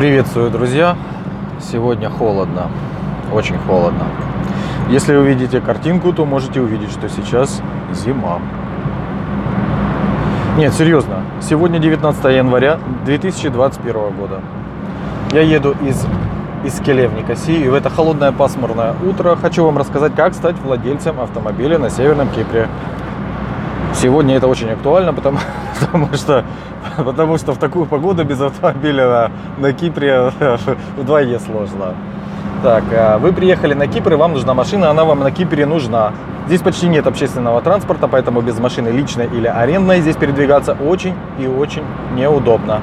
Приветствую, 0.00 0.50
друзья! 0.50 0.96
Сегодня 1.60 2.08
холодно, 2.08 2.70
очень 3.34 3.58
холодно. 3.58 4.06
Если 4.88 5.14
увидите 5.14 5.60
картинку, 5.60 6.14
то 6.14 6.24
можете 6.24 6.62
увидеть, 6.62 6.90
что 6.90 7.10
сейчас 7.10 7.60
зима. 7.92 8.38
Нет, 10.56 10.72
серьезно. 10.72 11.16
Сегодня 11.42 11.78
19 11.78 12.24
января 12.34 12.78
2021 13.04 13.92
года. 14.16 14.40
Я 15.32 15.42
еду 15.42 15.76
из 15.82 16.06
из 16.64 16.80
Келе 16.80 17.06
в 17.06 17.14
Никосии, 17.14 17.64
и 17.64 17.68
в 17.68 17.74
это 17.74 17.90
холодное 17.90 18.32
пасмурное 18.32 18.94
утро 19.04 19.36
хочу 19.36 19.66
вам 19.66 19.76
рассказать, 19.76 20.14
как 20.14 20.32
стать 20.32 20.56
владельцем 20.60 21.20
автомобиля 21.20 21.78
на 21.78 21.90
Северном 21.90 22.30
Кипре. 22.30 22.68
Сегодня 23.94 24.36
это 24.36 24.46
очень 24.46 24.70
актуально, 24.70 25.12
потому, 25.12 25.38
потому, 25.80 26.14
что, 26.14 26.44
потому 26.96 27.38
что 27.38 27.52
в 27.52 27.58
такую 27.58 27.86
погоду 27.86 28.24
без 28.24 28.40
автомобиля 28.40 29.06
на, 29.06 29.30
на 29.58 29.72
Кипре 29.72 30.32
вдвойне 30.96 31.38
сложно. 31.38 31.94
Так, 32.62 32.84
а 32.92 33.18
вы 33.18 33.32
приехали 33.32 33.74
на 33.74 33.86
Кипр, 33.86 34.12
и 34.12 34.16
вам 34.16 34.32
нужна 34.32 34.54
машина, 34.54 34.90
она 34.90 35.04
вам 35.04 35.20
на 35.20 35.30
Кипре 35.30 35.66
нужна. 35.66 36.12
Здесь 36.46 36.62
почти 36.62 36.88
нет 36.88 37.06
общественного 37.06 37.60
транспорта, 37.62 38.06
поэтому 38.08 38.40
без 38.40 38.58
машины 38.58 38.88
личной 38.88 39.26
или 39.26 39.46
арендной 39.46 40.00
здесь 40.00 40.16
передвигаться 40.16 40.72
очень 40.72 41.14
и 41.38 41.46
очень 41.46 41.82
неудобно. 42.14 42.80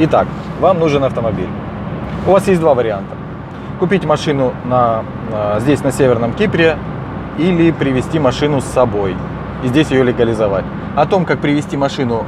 Итак, 0.00 0.26
вам 0.60 0.78
нужен 0.78 1.04
автомобиль. 1.04 1.48
У 2.26 2.30
вас 2.30 2.46
есть 2.48 2.60
два 2.60 2.74
варианта. 2.74 3.14
Купить 3.78 4.04
машину 4.04 4.52
на, 4.64 5.02
здесь, 5.58 5.82
на 5.82 5.92
Северном 5.92 6.32
Кипре, 6.32 6.76
или 7.38 7.70
привезти 7.70 8.18
машину 8.18 8.60
с 8.60 8.64
собой 8.64 9.16
и 9.62 9.68
здесь 9.68 9.90
ее 9.90 10.02
легализовать. 10.04 10.64
О 10.96 11.06
том, 11.06 11.24
как 11.24 11.40
привезти 11.40 11.76
машину 11.76 12.24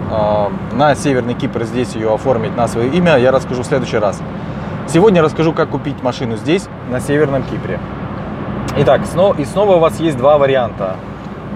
на 0.73 0.95
Северный 0.95 1.35
Кипр, 1.35 1.65
здесь 1.65 1.95
ее 1.95 2.15
оформить 2.15 2.57
на 2.57 2.67
свое 2.69 2.89
имя, 2.91 3.17
я 3.17 3.31
расскажу 3.33 3.63
в 3.63 3.67
следующий 3.67 3.99
раз. 3.99 4.21
Сегодня 4.87 5.23
расскажу, 5.23 5.53
как 5.53 5.71
купить 5.71 6.03
машину 6.03 6.37
здесь, 6.37 6.69
на 6.91 7.01
Северном 7.01 7.43
Кипре. 7.43 7.81
Итак, 8.79 9.03
снова, 9.07 9.35
и 9.35 9.45
снова 9.45 9.77
у 9.77 9.79
вас 9.79 10.01
есть 10.01 10.17
два 10.17 10.39
варианта. 10.39 10.97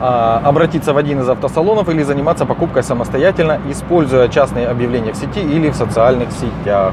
Обратиться 0.00 0.92
в 0.92 0.96
один 0.96 1.20
из 1.20 1.28
автосалонов 1.28 1.88
или 1.88 2.04
заниматься 2.04 2.46
покупкой 2.46 2.84
самостоятельно, 2.84 3.58
используя 3.68 4.28
частные 4.28 4.68
объявления 4.68 5.12
в 5.12 5.16
сети 5.16 5.40
или 5.40 5.70
в 5.70 5.74
социальных 5.74 6.28
сетях. 6.30 6.92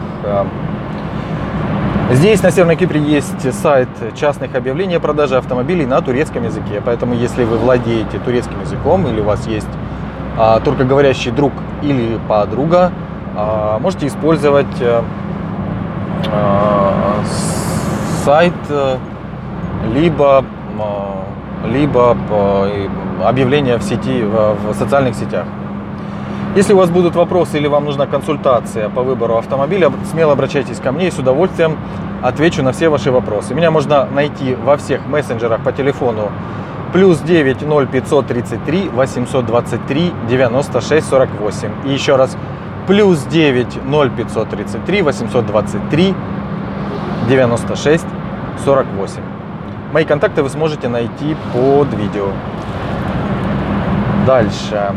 Здесь 2.11 2.43
на 2.43 2.51
Северном 2.51 2.77
Кипре 2.77 3.01
есть 3.01 3.51
сайт 3.61 3.89
частных 4.15 4.53
объявлений 4.53 4.95
о 4.95 4.99
продаже 4.99 5.37
автомобилей 5.37 5.87
на 5.87 6.01
турецком 6.01 6.43
языке. 6.43 6.79
Поэтому, 6.85 7.15
если 7.15 7.43
вы 7.43 7.57
владеете 7.57 8.19
турецким 8.19 8.61
языком 8.61 9.07
или 9.07 9.21
у 9.21 9.23
вас 9.23 9.47
есть 9.47 9.67
а, 10.37 10.59
туркоговорящий 10.59 11.31
друг 11.31 11.51
или 11.81 12.19
подруга, 12.29 12.91
а, 13.35 13.79
можете 13.79 14.05
использовать 14.05 14.67
а, 16.27 17.23
сайт 18.23 18.53
либо, 19.91 20.45
а, 20.79 21.25
либо 21.67 22.15
а, 22.29 22.87
объявления 23.23 23.77
в 23.77 23.83
сети, 23.83 24.21
в 24.23 24.75
социальных 24.75 25.15
сетях. 25.15 25.45
Если 26.55 26.71
у 26.71 26.77
вас 26.77 26.89
будут 26.89 27.15
вопросы 27.15 27.57
или 27.57 27.67
вам 27.67 27.83
нужна 27.83 28.05
консультация 28.05 28.87
по 28.87 29.03
выбору 29.03 29.35
автомобиля, 29.35 29.91
смело 30.09 30.31
обращайтесь 30.31 30.79
ко 30.79 30.93
мне 30.93 31.09
и 31.09 31.11
с 31.11 31.19
удовольствием 31.19 31.77
отвечу 32.23 32.63
на 32.63 32.71
все 32.71 32.87
ваши 32.87 33.11
вопросы. 33.11 33.53
Меня 33.53 33.71
можно 33.71 34.05
найти 34.05 34.55
во 34.55 34.77
всех 34.77 35.05
мессенджерах 35.05 35.61
по 35.65 35.73
телефону 35.73 36.31
плюс 36.93 37.19
9 37.19 37.57
0533 37.91 38.89
823 38.93 40.13
96 40.29 41.09
48. 41.09 41.71
И 41.87 41.89
еще 41.89 42.15
раз 42.15 42.37
плюс 42.87 43.19
9 43.23 43.79
0533 44.15 45.01
823 45.01 46.15
96 47.27 48.05
48. 48.63 49.21
Мои 49.91 50.05
контакты 50.05 50.41
вы 50.41 50.49
сможете 50.49 50.87
найти 50.87 51.35
под 51.53 51.93
видео. 51.93 52.29
Дальше. 54.25 54.93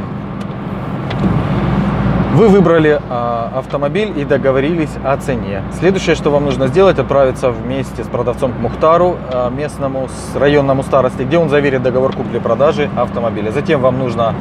Вы 2.38 2.47
выбрали 2.47 3.00
э, 3.03 3.49
автомобиль 3.59 4.16
и 4.16 4.25
договорились 4.25 4.93
о 5.03 5.16
цене. 5.16 5.65
Следующее, 5.76 6.15
что 6.15 6.31
вам 6.31 6.44
нужно 6.44 6.69
сделать, 6.69 7.00
отправиться 7.00 7.50
вместе 7.50 8.04
с 8.04 8.06
продавцом 8.06 8.53
к 8.53 8.59
Мухтару, 8.60 9.16
э, 9.32 9.50
местному, 9.50 10.06
с 10.06 10.37
районному 10.37 10.84
старости, 10.84 11.22
где 11.22 11.37
он 11.37 11.49
заверит 11.49 11.82
договор 11.82 12.15
купли-продажи 12.15 12.88
автомобиля. 12.97 13.50
Затем 13.50 13.81
вам 13.81 13.99
нужно, 13.99 14.37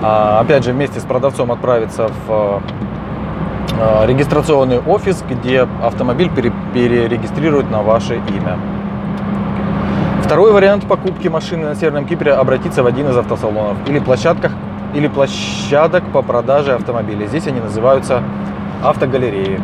э, 0.00 0.06
опять 0.06 0.62
же, 0.62 0.70
вместе 0.70 1.00
с 1.00 1.02
продавцом 1.02 1.50
отправиться 1.50 2.08
в 2.28 2.62
э, 3.80 4.06
регистрационный 4.06 4.78
офис, 4.78 5.24
где 5.28 5.66
автомобиль 5.82 6.30
пере, 6.30 6.52
перерегистрируют 6.72 7.68
на 7.68 7.82
ваше 7.82 8.14
имя. 8.14 8.60
Второй 10.22 10.52
вариант 10.52 10.86
покупки 10.86 11.26
машины 11.26 11.64
на 11.64 11.74
Северном 11.74 12.06
Кипре– 12.06 12.32
обратиться 12.34 12.84
в 12.84 12.86
один 12.86 13.08
из 13.08 13.16
автосалонов 13.16 13.76
или 13.88 13.98
площадках, 13.98 14.52
или 14.94 15.08
площадок 15.08 16.04
по 16.12 16.22
продаже 16.22 16.72
автомобилей. 16.72 17.26
Здесь 17.26 17.46
они 17.46 17.60
называются 17.60 18.22
автогалереи. 18.82 19.60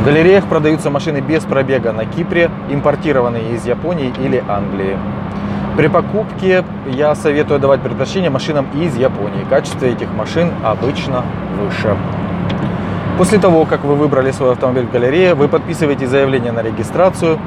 В 0.00 0.04
галереях 0.04 0.44
продаются 0.44 0.90
машины 0.90 1.18
без 1.18 1.42
пробега 1.44 1.92
на 1.92 2.04
Кипре, 2.04 2.50
импортированные 2.70 3.54
из 3.54 3.66
Японии 3.66 4.12
или 4.20 4.42
Англии. 4.48 4.96
При 5.76 5.88
покупке 5.88 6.64
я 6.86 7.14
советую 7.14 7.60
давать 7.60 7.80
предпочтение 7.80 8.30
машинам 8.30 8.66
из 8.74 8.96
Японии. 8.96 9.44
Качество 9.50 9.84
этих 9.84 10.08
машин 10.14 10.50
обычно 10.64 11.24
выше. 11.60 11.96
После 13.18 13.38
того, 13.38 13.64
как 13.64 13.84
вы 13.84 13.94
выбрали 13.94 14.30
свой 14.30 14.52
автомобиль 14.52 14.86
в 14.86 14.92
галерее, 14.92 15.34
вы 15.34 15.48
подписываете 15.48 16.06
заявление 16.06 16.52
на 16.52 16.62
регистрацию. 16.62 17.38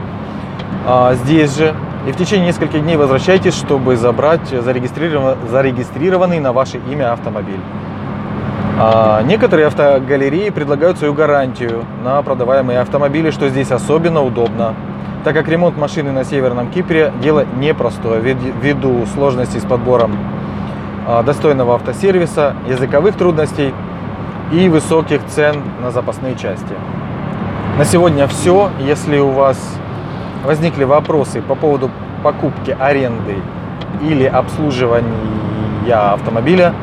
А 0.86 1.14
здесь 1.14 1.58
же 1.58 1.74
и 2.08 2.12
в 2.12 2.18
течение 2.18 2.48
нескольких 2.48 2.82
дней 2.82 2.96
возвращайтесь, 2.96 3.56
чтобы 3.56 3.96
забрать 3.98 4.48
зарегистрированный 4.50 6.40
на 6.40 6.54
ваше 6.54 6.80
имя 6.90 7.14
автомобиль. 7.14 7.60
А 8.82 9.22
некоторые 9.24 9.68
автогалереи 9.68 10.50
предлагают 10.52 10.98
свою 10.98 11.14
гарантию 11.14 11.84
на 12.04 12.22
продаваемые 12.22 12.80
автомобили, 12.80 13.30
что 13.30 13.50
здесь 13.50 13.72
особенно 13.72 14.22
удобно, 14.24 14.74
так 15.26 15.34
как 15.34 15.50
ремонт 15.50 15.78
машины 15.78 16.14
на 16.14 16.24
Северном 16.24 16.72
Кипре 16.72 17.12
дело 17.22 17.46
непростое 17.58 18.22
ввиду 18.22 19.06
сложностей 19.14 19.60
с 19.60 19.66
подбором 19.66 20.16
а, 21.06 21.24
достойного 21.24 21.76
автосервиса, 21.76 22.56
языковых 22.70 23.16
трудностей 23.18 23.74
и 24.54 24.70
высоких 24.70 25.26
цен 25.28 25.58
на 25.82 25.92
запасные 25.92 26.36
части. 26.36 26.74
На 27.78 27.84
сегодня 27.84 28.28
все. 28.28 28.70
Если 28.80 29.20
у 29.20 29.30
вас 29.30 29.58
возникли 30.44 30.84
вопросы 30.84 31.42
по 31.42 31.56
поводу 31.56 31.90
покупки, 32.24 32.76
аренды 32.80 33.36
или 34.02 34.26
обслуживания 34.26 35.14
автомобиля, 35.94 36.74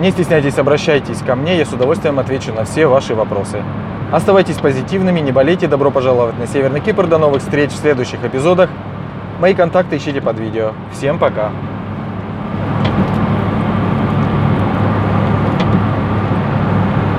не 0.00 0.12
стесняйтесь, 0.12 0.58
обращайтесь 0.58 1.18
ко 1.18 1.34
мне, 1.34 1.56
я 1.58 1.64
с 1.64 1.72
удовольствием 1.72 2.18
отвечу 2.18 2.52
на 2.52 2.64
все 2.64 2.86
ваши 2.86 3.14
вопросы. 3.14 3.62
Оставайтесь 4.12 4.56
позитивными, 4.56 5.20
не 5.20 5.32
болейте, 5.32 5.66
добро 5.66 5.90
пожаловать 5.90 6.38
на 6.38 6.46
Северный 6.46 6.80
Кипр, 6.80 7.06
до 7.06 7.18
новых 7.18 7.42
встреч 7.42 7.72
в 7.72 7.76
следующих 7.76 8.24
эпизодах. 8.24 8.70
Мои 9.40 9.54
контакты 9.54 9.96
ищите 9.96 10.20
под 10.20 10.38
видео. 10.38 10.72
Всем 10.92 11.18
пока! 11.18 11.50